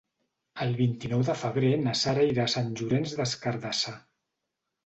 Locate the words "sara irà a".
2.01-2.53